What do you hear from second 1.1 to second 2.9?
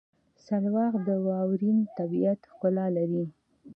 واورین طبیعت ښکلا